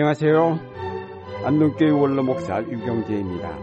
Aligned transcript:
안녕하세요. 0.00 0.58
안동교회 1.44 1.90
원로 1.90 2.22
목사 2.22 2.62
유경재입니다. 2.62 3.58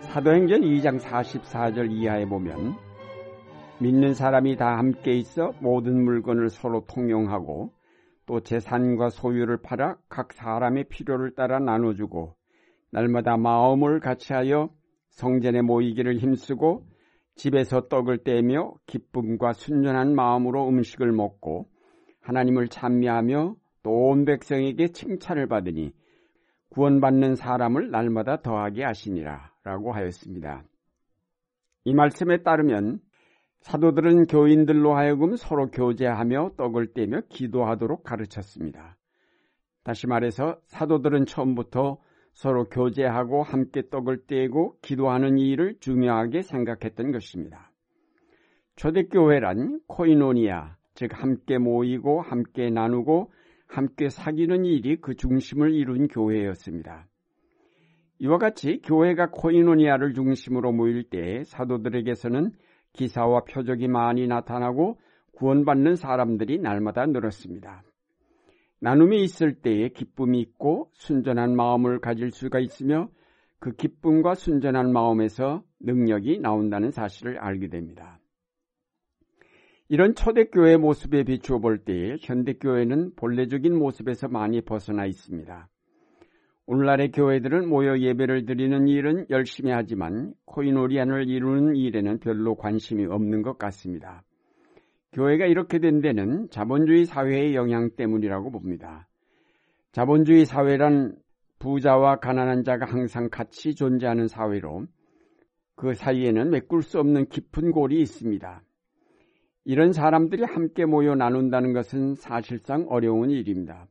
사도행전 0.00 0.62
2장 0.62 0.98
44절 0.98 1.92
이하에 1.92 2.26
보면 2.26 2.74
믿는 3.78 4.14
사람이 4.14 4.56
다 4.56 4.78
함께 4.78 5.12
있어 5.12 5.52
모든 5.60 6.02
물건을 6.02 6.50
서로 6.50 6.84
통용하고 6.88 7.72
또 8.26 8.40
재산과 8.40 9.10
소유를 9.10 9.62
팔아 9.62 9.96
각 10.08 10.32
사람의 10.32 10.88
필요를 10.88 11.36
따라 11.36 11.60
나눠주고 11.60 12.34
날마다 12.90 13.36
마음을 13.36 14.00
같이하여 14.00 14.70
성전에 15.10 15.62
모이기를 15.62 16.18
힘쓰고 16.18 16.84
집에서 17.36 17.86
떡을 17.86 18.24
떼며 18.24 18.74
기쁨과 18.86 19.52
순전한 19.52 20.16
마음으로 20.16 20.68
음식을 20.68 21.12
먹고 21.12 21.68
하나님을 22.22 22.66
찬미하며 22.66 23.61
또 23.82 24.10
온 24.10 24.24
백성에게 24.24 24.88
칭찬을 24.88 25.48
받으니 25.48 25.92
구원받는 26.70 27.34
사람을 27.34 27.90
날마다 27.90 28.40
더하게 28.42 28.84
하시니라 28.84 29.52
라고 29.64 29.92
하였습니다. 29.92 30.64
이 31.84 31.94
말씀에 31.94 32.42
따르면 32.42 33.00
사도들은 33.60 34.26
교인들로 34.26 34.94
하여금 34.94 35.36
서로 35.36 35.70
교제하며 35.70 36.52
떡을 36.56 36.94
떼며 36.94 37.22
기도하도록 37.28 38.02
가르쳤습니다. 38.02 38.96
다시 39.84 40.06
말해서 40.06 40.58
사도들은 40.66 41.26
처음부터 41.26 41.98
서로 42.32 42.64
교제하고 42.64 43.42
함께 43.42 43.88
떡을 43.88 44.26
떼고 44.26 44.76
기도하는 44.80 45.38
일을 45.38 45.76
중요하게 45.80 46.42
생각했던 46.42 47.12
것입니다. 47.12 47.70
초대교회란 48.76 49.80
코이노니아, 49.86 50.76
즉 50.94 51.10
함께 51.12 51.58
모이고 51.58 52.22
함께 52.22 52.70
나누고 52.70 53.30
함께 53.72 54.10
사귀는 54.10 54.66
일이 54.66 54.96
그 55.00 55.14
중심을 55.14 55.72
이룬 55.72 56.06
교회였습니다. 56.06 57.06
이와 58.18 58.36
같이 58.36 58.82
교회가 58.84 59.30
코이노니아를 59.30 60.12
중심으로 60.12 60.72
모일 60.72 61.04
때 61.04 61.42
사도들에게서는 61.44 62.52
기사와 62.92 63.44
표적이 63.44 63.88
많이 63.88 64.26
나타나고 64.26 64.98
구원받는 65.32 65.96
사람들이 65.96 66.58
날마다 66.58 67.06
늘었습니다. 67.06 67.82
나눔이 68.80 69.24
있을 69.24 69.54
때에 69.54 69.88
기쁨이 69.88 70.40
있고 70.40 70.90
순전한 70.92 71.56
마음을 71.56 71.98
가질 72.00 72.30
수가 72.30 72.58
있으며 72.60 73.08
그 73.58 73.72
기쁨과 73.72 74.34
순전한 74.34 74.92
마음에서 74.92 75.62
능력이 75.80 76.40
나온다는 76.40 76.90
사실을 76.90 77.38
알게 77.38 77.68
됩니다. 77.68 78.18
이런 79.88 80.14
초대교회 80.14 80.76
모습에 80.76 81.24
비추어 81.24 81.58
볼 81.58 81.78
때에 81.78 82.16
현대교회는 82.20 83.14
본래적인 83.16 83.76
모습에서 83.78 84.28
많이 84.28 84.60
벗어나 84.62 85.06
있습니다. 85.06 85.68
오늘날의 86.66 87.10
교회들은 87.10 87.68
모여 87.68 87.98
예배를 87.98 88.46
드리는 88.46 88.86
일은 88.88 89.26
열심히 89.30 89.72
하지만 89.72 90.32
코이노리안을 90.46 91.28
이루는 91.28 91.76
일에는 91.76 92.20
별로 92.20 92.54
관심이 92.54 93.04
없는 93.04 93.42
것 93.42 93.58
같습니다. 93.58 94.22
교회가 95.12 95.46
이렇게 95.46 95.78
된 95.78 96.00
데는 96.00 96.48
자본주의 96.50 97.04
사회의 97.04 97.54
영향 97.54 97.90
때문이라고 97.90 98.50
봅니다. 98.50 99.08
자본주의 99.90 100.46
사회란 100.46 101.16
부자와 101.58 102.16
가난한 102.16 102.64
자가 102.64 102.86
항상 102.86 103.28
같이 103.28 103.74
존재하는 103.74 104.26
사회로 104.26 104.86
그 105.74 105.94
사이에는 105.94 106.50
메꿀 106.50 106.82
수 106.82 106.98
없는 106.98 107.26
깊은 107.28 107.72
골이 107.72 108.00
있습니다. 108.00 108.62
이런 109.64 109.92
사람들이 109.92 110.44
함께 110.44 110.84
모여 110.84 111.14
나눈다는 111.14 111.72
것은 111.72 112.14
사실상 112.16 112.86
어려운 112.88 113.30
일입니다. 113.30 113.86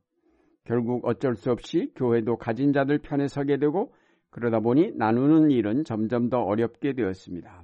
결국 0.66 1.06
어쩔 1.06 1.36
수 1.36 1.52
없이 1.52 1.92
교회도 1.96 2.38
가진 2.38 2.74
자들 2.74 3.00
편에 3.00 3.28
서게 3.28 3.58
되고 3.58 3.94
그러다 4.30 4.60
보니 4.60 4.94
나누는 4.96 5.52
일은 5.52 5.84
점점 5.84 6.30
더 6.30 6.42
어렵게 6.42 6.94
되었습니다. 6.94 7.64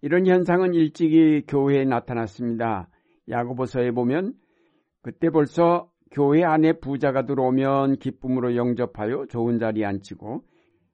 이런 0.00 0.26
현상은 0.26 0.74
일찍이 0.74 1.44
교회에 1.48 1.84
나타났습니다. 1.84 2.88
야고보서에 3.28 3.92
보면 3.92 4.34
그때 5.02 5.30
벌써 5.30 5.90
교회 6.10 6.44
안에 6.44 6.74
부자가 6.74 7.26
들어오면 7.26 7.96
기쁨으로 7.96 8.54
영접하여 8.56 9.26
좋은 9.26 9.58
자리에 9.58 9.84
앉히고 9.84 10.44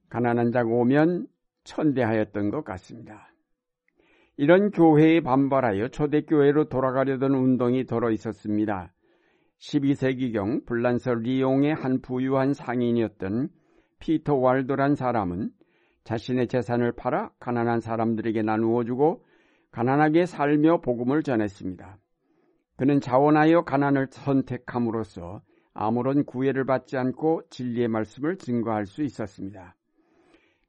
가난한 0.08 0.52
자가 0.52 0.68
오면 0.68 1.26
천대하였던 1.64 2.50
것 2.50 2.64
같습니다. 2.64 3.29
이런 4.42 4.70
교회에 4.70 5.20
반발하여 5.20 5.88
초대교회로 5.88 6.70
돌아가려던 6.70 7.34
운동이 7.34 7.84
들어 7.84 8.10
있었습니다. 8.10 8.90
12세기경 9.58 10.64
불란서 10.64 11.12
리옹의 11.12 11.74
한 11.74 12.00
부유한 12.00 12.54
상인이었던 12.54 13.50
피터 13.98 14.36
왈도란 14.36 14.94
사람은 14.94 15.50
자신의 16.04 16.48
재산을 16.48 16.92
팔아 16.92 17.32
가난한 17.38 17.80
사람들에게 17.80 18.40
나누어 18.40 18.82
주고 18.84 19.26
가난하게 19.72 20.24
살며 20.24 20.80
복음을 20.80 21.22
전했습니다. 21.22 21.98
그는 22.76 23.00
자원하여 23.02 23.64
가난을 23.64 24.06
선택함으로써 24.08 25.42
아무런 25.74 26.24
구애를 26.24 26.64
받지 26.64 26.96
않고 26.96 27.42
진리의 27.50 27.88
말씀을 27.88 28.38
증거할 28.38 28.86
수 28.86 29.02
있었습니다. 29.02 29.76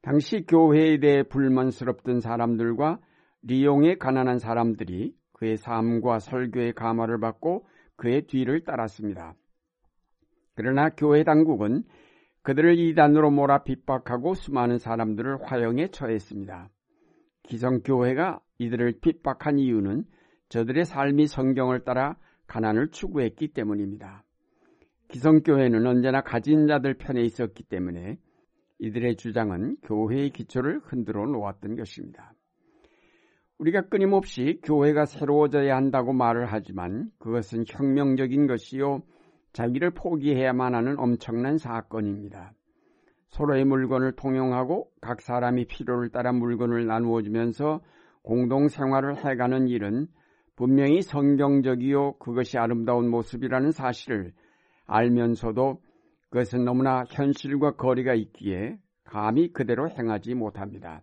당시 0.02 0.44
교회에 0.46 0.98
대해 0.98 1.22
불만스럽던 1.22 2.20
사람들과 2.20 2.98
리용의 3.42 3.98
가난한 3.98 4.38
사람들이 4.38 5.14
그의 5.32 5.56
삶과 5.56 6.20
설교의 6.20 6.74
감화를 6.74 7.18
받고 7.20 7.66
그의 7.96 8.26
뒤를 8.26 8.64
따랐습니다. 8.64 9.34
그러나 10.54 10.90
교회 10.90 11.24
당국은 11.24 11.84
그들을 12.42 12.78
이단으로 12.78 13.30
몰아 13.30 13.64
핍박하고 13.64 14.34
수많은 14.34 14.78
사람들을 14.78 15.42
화형에 15.42 15.88
처했습니다. 15.88 16.70
기성교회가 17.44 18.40
이들을 18.58 19.00
핍박한 19.00 19.58
이유는 19.58 20.04
저들의 20.48 20.84
삶이 20.84 21.26
성경을 21.26 21.84
따라 21.84 22.16
가난을 22.46 22.90
추구했기 22.90 23.48
때문입니다. 23.48 24.24
기성교회는 25.08 25.86
언제나 25.86 26.22
가진 26.22 26.66
자들 26.66 26.94
편에 26.94 27.22
있었기 27.22 27.64
때문에 27.64 28.18
이들의 28.78 29.16
주장은 29.16 29.76
교회의 29.82 30.30
기초를 30.30 30.80
흔들어 30.84 31.26
놓았던 31.26 31.76
것입니다. 31.76 32.34
우리가 33.58 33.82
끊임없이 33.82 34.60
교회가 34.64 35.04
새로워져야 35.04 35.76
한다고 35.76 36.12
말을 36.12 36.46
하지만 36.46 37.10
그것은 37.18 37.64
혁명적인 37.66 38.46
것이요 38.46 39.02
자기를 39.52 39.90
포기해야만 39.90 40.74
하는 40.74 40.98
엄청난 40.98 41.58
사건입니다. 41.58 42.52
서로의 43.28 43.64
물건을 43.64 44.12
통용하고 44.12 44.90
각 45.00 45.20
사람이 45.20 45.66
필요를 45.66 46.10
따라 46.10 46.32
물건을 46.32 46.86
나누어 46.86 47.22
주면서 47.22 47.80
공동 48.22 48.68
생활을 48.68 49.24
해가는 49.24 49.68
일은 49.68 50.06
분명히 50.54 51.02
성경적이요 51.02 52.18
그것이 52.18 52.58
아름다운 52.58 53.08
모습이라는 53.08 53.72
사실을 53.72 54.32
알면서도 54.86 55.80
그것은 56.30 56.64
너무나 56.64 57.04
현실과 57.08 57.72
거리가 57.76 58.14
있기에 58.14 58.78
감히 59.04 59.52
그대로 59.52 59.88
행하지 59.90 60.34
못합니다. 60.34 61.02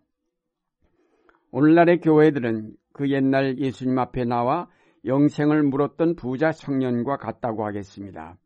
오늘날의 1.51 2.01
교회들은 2.01 2.75
그 2.93 3.09
옛날 3.09 3.57
예수님 3.57 3.97
앞에 3.97 4.25
나와 4.25 4.69
영생을 5.05 5.63
물었던 5.63 6.15
부자 6.15 6.51
청년과 6.51 7.17
같다고 7.17 7.65
하겠습니다. 7.65 8.37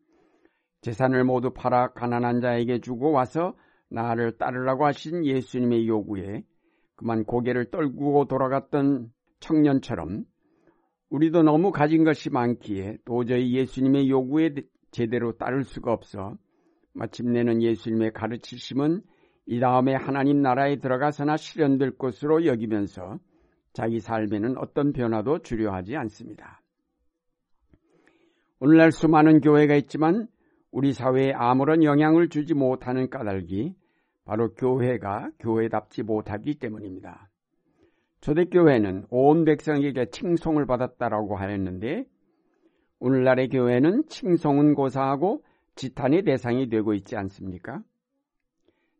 재산을 0.80 1.24
모두 1.24 1.50
팔아 1.50 1.92
가난한 1.92 2.40
자에게 2.40 2.80
주고 2.80 3.10
와서 3.10 3.54
나를 3.90 4.38
따르라고 4.38 4.86
하신 4.86 5.26
예수님의 5.26 5.86
요구에 5.86 6.44
그만 6.96 7.24
고개를 7.24 7.70
떨구고 7.70 8.26
돌아갔던 8.26 9.10
청년처럼 9.40 10.24
우리도 11.10 11.42
너무 11.42 11.72
가진 11.72 12.04
것이 12.04 12.30
많기에 12.30 12.98
도저히 13.04 13.54
예수님의 13.54 14.08
요구에 14.08 14.54
제대로 14.90 15.32
따를 15.36 15.64
수가 15.64 15.92
없어 15.92 16.36
마침내는 16.94 17.62
예수님의 17.62 18.12
가르치심은 18.12 19.02
이 19.46 19.60
다음에 19.60 19.94
하나님 19.94 20.40
나라에 20.40 20.76
들어가서나 20.76 21.36
실현될 21.36 21.96
것으로 21.98 22.46
여기면서 22.46 23.18
자기 23.72 24.00
삶에는 24.00 24.56
어떤 24.58 24.92
변화도 24.92 25.40
주려하지 25.40 25.96
않습니다. 25.96 26.62
오늘날 28.60 28.92
수많은 28.92 29.40
교회가 29.40 29.74
있지만 29.76 30.28
우리 30.70 30.92
사회에 30.92 31.32
아무런 31.32 31.84
영향을 31.84 32.28
주지 32.28 32.54
못하는 32.54 33.10
까닭이 33.10 33.74
바로 34.24 34.54
교회가 34.54 35.30
교회답지 35.38 36.02
못하기 36.02 36.58
때문입니다. 36.58 37.28
초대교회는 38.22 39.06
온 39.10 39.44
백성에게 39.44 40.06
칭송을 40.06 40.64
받았다라고 40.66 41.36
하였는데 41.36 42.06
오늘날의 43.00 43.50
교회는 43.50 44.04
칭송은 44.08 44.74
고사하고 44.74 45.44
지탄의 45.74 46.22
대상이 46.22 46.70
되고 46.70 46.94
있지 46.94 47.16
않습니까? 47.16 47.82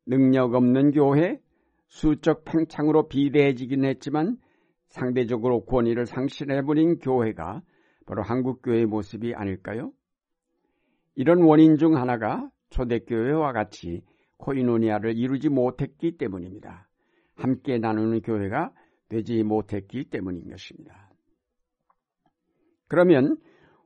능력 0.06 0.54
없는 0.54 0.90
교회, 0.92 1.40
수적 1.88 2.44
팽창으로 2.44 3.08
비대해지긴 3.08 3.84
했지만 3.84 4.36
상대적으로 4.88 5.64
권위를 5.64 6.06
상실해버린 6.06 6.98
교회가 6.98 7.62
바로 8.06 8.22
한국교회의 8.22 8.86
모습이 8.86 9.34
아닐까요? 9.34 9.92
이런 11.14 11.42
원인 11.42 11.76
중 11.76 11.96
하나가 11.96 12.50
초대교회와 12.70 13.52
같이 13.52 14.02
코이노니아를 14.38 15.16
이루지 15.16 15.48
못했기 15.48 16.16
때문입니다. 16.18 16.88
함께 17.34 17.78
나누는 17.78 18.20
교회가 18.22 18.72
되지 19.08 19.42
못했기 19.42 20.10
때문인 20.10 20.50
것입니다. 20.50 21.10
그러면 22.88 23.36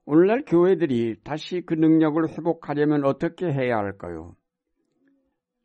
오늘날 0.05 0.45
교회들이 0.47 1.17
다시 1.23 1.61
그 1.61 1.75
능력을 1.75 2.29
회복하려면 2.31 3.05
어떻게 3.05 3.47
해야 3.47 3.77
할까요? 3.77 4.35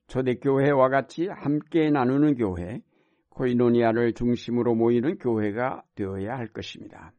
초대교회와 0.08 0.90
같이 0.90 1.28
함께 1.28 1.90
나누는 1.90 2.36
교회, 2.36 2.82
코이노니아를 3.30 4.14
중심으로 4.14 4.76
모이는 4.76 5.18
교회가 5.18 5.84
되어야 5.96 6.38
할 6.38 6.48
것입니다. 6.48 7.14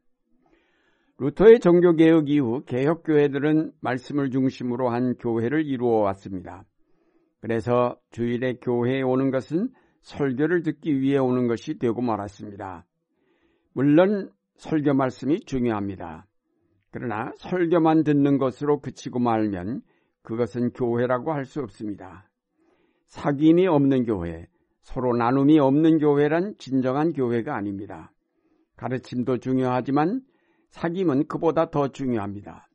루터의 1.19 1.61
종교개혁 1.61 2.29
이후 2.29 2.63
개혁교회들은 2.67 3.73
말씀을 3.81 4.31
중심으로 4.31 4.89
한 4.91 5.15
교회를 5.17 5.65
이루어 5.67 6.01
왔습니다. 6.01 6.65
그래서 7.41 7.97
주일에 8.11 8.55
교회에 8.55 9.03
오는 9.03 9.31
것은 9.31 9.71
설교를 10.03 10.63
듣기 10.63 11.01
위해 11.01 11.19
오는 11.19 11.47
것이 11.47 11.79
되고 11.79 12.01
말았습니다. 12.01 12.85
물론 13.73 14.31
설교 14.57 14.95
말씀이 14.95 15.41
중요합니다. 15.41 16.27
그러나 16.91 17.33
설교만 17.39 18.05
듣는 18.05 18.39
것으로 18.39 18.81
그치고 18.81 19.19
말면 19.19 19.83
그것은 20.23 20.71
교회라고 20.71 21.33
할 21.33 21.45
수 21.45 21.61
없습니다. 21.61 22.29
사귐이 23.15 23.67
없는 23.67 24.07
교회, 24.07 24.49
서로 24.83 25.17
나눔이 25.17 25.61
없는 25.61 25.99
교회란 25.99 26.57
진정한 26.59 27.13
교회가 27.13 27.55
아닙니다. 27.55 28.13
가르침도 28.77 29.39
중요하지만 29.39 30.23
사귐은 30.71 31.29
그보다 31.29 31.71
더 31.71 31.89
중요합니다. 31.89 32.69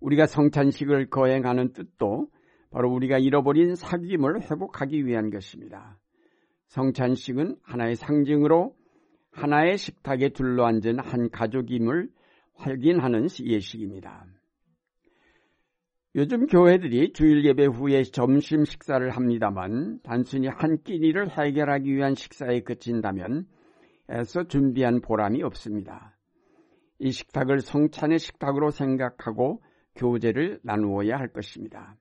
우리가 0.00 0.26
성찬식을 0.26 1.10
거행하는 1.10 1.72
뜻도 1.72 2.26
바로 2.70 2.92
우리가 2.92 3.18
잃어버린 3.18 3.74
사귐을 3.74 4.50
회복하기 4.50 5.06
위한 5.06 5.30
것입니다. 5.30 5.96
성찬식은 6.66 7.58
하나의 7.62 7.94
상징으로 7.94 8.74
하나의 9.30 9.78
식탁에 9.78 10.30
둘러앉은 10.30 10.98
한 10.98 11.30
가족임을 11.30 12.08
확인하는 12.56 13.28
예식입니다. 13.40 14.26
요즘 16.16 16.46
교회들이 16.46 17.12
주일 17.12 17.44
예배 17.44 17.66
후에 17.66 18.04
점심 18.04 18.64
식사를 18.64 19.10
합니다만 19.10 19.98
단순히 20.04 20.46
한 20.46 20.80
끼니를 20.84 21.28
해결하기 21.28 21.92
위한 21.92 22.14
식사에 22.14 22.60
그친다면 22.60 23.48
애써 24.08 24.44
준비한 24.44 25.00
보람이 25.00 25.42
없습니다. 25.42 26.16
이 27.00 27.10
식탁을 27.10 27.58
성찬의 27.58 28.20
식탁으로 28.20 28.70
생각하고 28.70 29.60
교제를 29.96 30.60
나누어야 30.62 31.16
할 31.16 31.32
것입니다. 31.32 31.96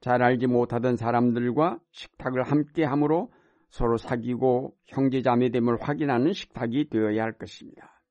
잘 0.00 0.20
알지 0.20 0.48
못하던 0.48 0.96
사람들과 0.96 1.78
식탁을 1.92 2.42
함께 2.42 2.82
함으로 2.82 3.30
서로 3.70 3.98
사귀고 3.98 4.74
형제자매됨을 4.86 5.80
확인하는 5.80 6.32
식탁이 6.32 6.88
되어야 6.88 7.22
할 7.22 7.32
것입니다. 7.34 8.02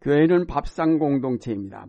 교회는 0.00 0.48
밥상 0.48 0.98
공동체입니다. 0.98 1.86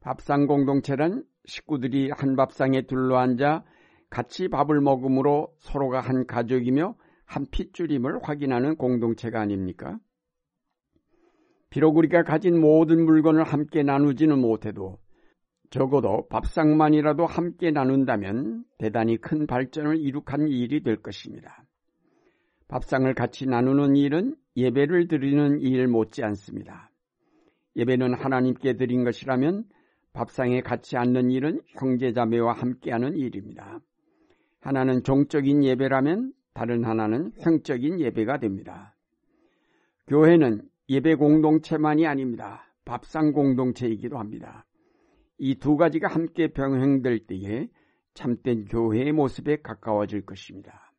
밥상 0.00 0.46
공동체란 0.46 1.22
식구들이 1.44 2.10
한 2.10 2.36
밥상에 2.36 2.82
둘러앉아 2.82 3.64
같이 4.10 4.48
밥을 4.48 4.80
먹음으로 4.80 5.54
서로가 5.58 6.00
한 6.00 6.26
가족이며 6.26 6.94
한 7.24 7.46
핏줄임을 7.50 8.20
확인하는 8.22 8.76
공동체가 8.76 9.40
아닙니까? 9.40 9.98
비록 11.70 11.96
우리가 11.96 12.22
가진 12.22 12.60
모든 12.60 13.04
물건을 13.04 13.44
함께 13.44 13.82
나누지는 13.82 14.38
못해도 14.38 14.98
적어도 15.70 16.28
밥상만이라도 16.28 17.24
함께 17.24 17.70
나눈다면 17.70 18.64
대단히 18.76 19.16
큰 19.16 19.46
발전을 19.46 19.96
이룩한 19.96 20.48
일이 20.48 20.82
될 20.82 21.00
것입니다. 21.00 21.64
밥상을 22.68 23.12
같이 23.14 23.46
나누는 23.46 23.96
일은 23.96 24.36
예배를 24.56 25.08
드리는 25.08 25.60
일 25.60 25.88
못지 25.88 26.22
않습니다. 26.22 26.90
예배는 27.76 28.12
하나님께 28.14 28.76
드린 28.76 29.02
것이라면 29.04 29.64
밥상에 30.12 30.60
같이 30.60 30.96
앉는 30.96 31.30
일은 31.30 31.60
형제자매와 31.68 32.52
함께하는 32.52 33.16
일입니다. 33.16 33.80
하나는 34.60 35.02
종적인 35.02 35.64
예배라면 35.64 36.32
다른 36.54 36.84
하나는 36.84 37.32
형적인 37.38 38.00
예배가 38.00 38.38
됩니다. 38.38 38.94
교회는 40.06 40.68
예배 40.88 41.14
공동체만이 41.14 42.06
아닙니다. 42.06 42.64
밥상 42.84 43.32
공동체이기도 43.32 44.18
합니다. 44.18 44.66
이 45.38 45.54
두 45.56 45.76
가지가 45.76 46.08
함께 46.08 46.48
병행될 46.48 47.26
때에 47.26 47.68
참된 48.14 48.66
교회의 48.66 49.12
모습에 49.12 49.56
가까워질 49.62 50.26
것입니다. 50.26 50.92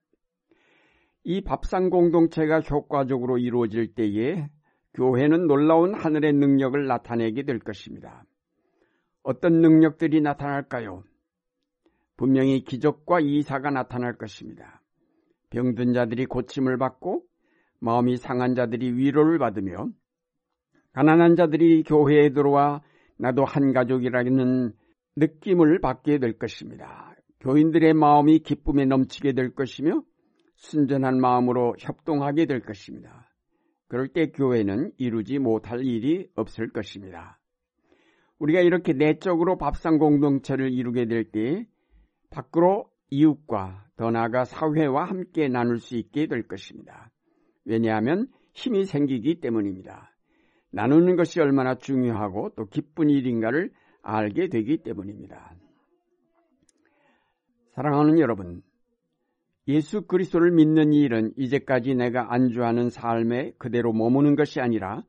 이 1.24 1.42
밥상 1.42 1.90
공동체가 1.90 2.60
효과적으로 2.62 3.38
이루어질 3.38 3.94
때에 3.94 4.50
교회는 4.96 5.48
놀라운 5.48 5.94
하늘의 5.94 6.34
능력을 6.34 6.86
나타내게 6.86 7.44
될 7.44 7.60
것입니다. 7.60 8.26
어떤 9.24 9.62
능력들이 9.62 10.22
나타날까요? 10.22 11.04
분명히 12.18 12.64
기적과 12.64 13.22
이사가 13.22 13.72
나타날 13.72 14.18
것입니다. 14.18 14.82
병든 15.50 15.94
자들이 15.94 16.26
고침을 16.26 16.78
받고 16.78 17.24
마음이 17.80 18.18
상한 18.18 18.56
자들이 18.56 18.94
위로를 18.94 19.40
받으며 19.40 19.88
가난한 20.94 21.36
자들이 21.36 21.84
교회에 21.84 22.30
들어와 22.30 22.82
나도 23.18 23.46
한 23.46 23.74
가족이라는 23.74 24.74
느낌을 25.16 25.80
받게 25.80 26.20
될 26.20 26.38
것입니다. 26.38 27.16
교인들의 27.40 27.94
마음이 27.94 28.40
기쁨에 28.40 28.86
넘치게 28.86 29.34
될 29.34 29.54
것이며 29.54 30.04
순전한 30.56 31.20
마음으로 31.20 31.76
협동하게 31.80 32.46
될 32.46 32.62
것입니다. 32.62 33.30
그럴 33.88 34.08
때 34.08 34.32
교회는 34.32 34.92
이루지 34.98 35.40
못할 35.40 35.84
일이 35.86 36.30
없을 36.36 36.72
것입니다. 36.72 37.40
우리가 38.44 38.60
이렇게 38.60 38.92
내적으로 38.92 39.58
밥상 39.58 39.98
공동체를 39.98 40.74
이루게 40.74 41.06
될 41.06 41.32
때 41.32 41.66
밖으로 42.30 42.90
이웃과 43.10 43.86
더 43.96 44.12
나아가 44.12 44.44
사회와 44.44 45.06
함께 45.06 45.48
나눌 45.48 45.80
수 45.80 45.96
있게 45.96 46.28
될 46.28 46.46
것입니다. 46.46 47.10
왜냐하면 47.64 48.28
힘이 48.54 48.84
생기기 48.84 49.40
때문입니다. 49.40 50.12
나누는 50.72 51.16
것이 51.16 51.40
얼마나 51.40 51.76
중요하고 51.76 52.50
또 52.58 52.66
기쁜 52.66 53.10
일인가를 53.10 53.72
알게 54.02 54.50
되기 54.50 54.78
때문입니다. 54.84 55.56
사랑하는 57.76 58.20
여러분, 58.20 58.62
예수 59.70 60.02
그리스도를 60.02 60.52
믿는 60.52 60.92
일은 60.92 61.32
이제까지 61.38 61.96
내가 61.96 62.34
안주하는 62.34 62.90
삶에 62.90 63.54
그대로 63.58 63.94
머무는 63.94 64.36
것이 64.36 64.60
아니라 64.60 65.04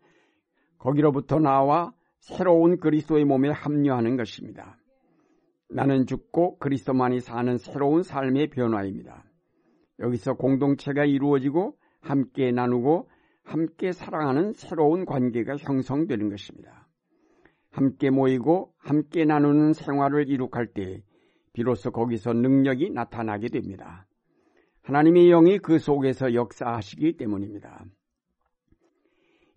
거기로부터 0.79 1.41
나와 1.41 1.93
새로운 2.25 2.79
그리스도의 2.79 3.27
몸에 3.27 3.51
합류하는 3.51 4.17
것입니다. 4.17 4.79
나는 5.69 6.07
죽고 6.07 6.57
그리스도만이 6.57 7.21
사는 7.21 7.59
새로운 7.59 8.03
삶의 8.03 8.49
변화입니다. 8.49 9.25
여기서 9.99 10.33
공동체가 10.35 11.05
이루어지고 11.05 11.77
함께 12.01 12.51
나누고 12.51 13.11
함께 13.43 13.93
사랑하는 13.93 14.55
새로운 14.55 15.05
관계가 15.05 15.59
형성되는 15.59 16.31
것입니다. 16.31 16.89
함께 17.71 18.09
모이고 18.09 18.73
함께 18.79 19.27
나누는 19.27 19.75
생활을 19.75 20.31
이룩할 20.31 20.69
때 20.69 21.03
비로소 21.53 21.91
거기서 21.91 22.33
능력이 22.33 22.89
나타나게 22.91 23.49
됩니다. 23.49 24.07
하나님의 24.81 25.29
영이 25.29 25.59
그 25.59 25.79
속에서 25.79 26.33
역사하시기 26.33 27.19
때문입니다. 27.19 27.85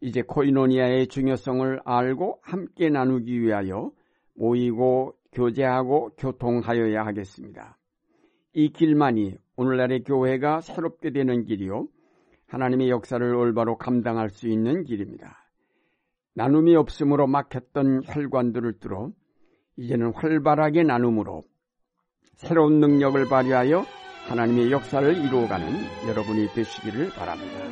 이제 0.01 0.22
코이노니아의 0.22 1.08
중요성을 1.08 1.82
알고 1.84 2.39
함께 2.44 2.89
나누기 2.89 3.42
위하여 3.42 3.92
모이고 4.36 5.16
교제하고 5.32 6.12
교통하여야 6.18 7.06
하겠습니다. 7.06 7.77
이 8.54 8.70
길만이 8.70 9.38
오늘날의 9.56 10.04
교회가 10.04 10.62
새롭게 10.62 11.12
되는 11.12 11.44
길이요. 11.44 11.88
하나님의 12.48 12.89
역사를 12.89 13.36
올바로 13.36 13.77
감당할 13.77 14.30
수 14.30 14.48
있는 14.48 14.84
길입니다. 14.84 15.48
나눔이 16.34 16.75
없으므로 16.75 17.27
막혔던 17.27 18.04
혈관들을 18.06 18.80
뚫어 18.80 19.12
이제는 19.77 20.13
활발하게 20.13 20.84
나눔으로 20.84 21.44
새로운 22.36 22.80
능력을 22.80 23.27
발휘하여 23.27 23.84
하나님의 24.27 24.72
역사를 24.72 25.16
이루어가는 25.16 25.68
여러분이 26.08 26.48
되시기를 26.54 27.10
바랍니다. 27.12 27.68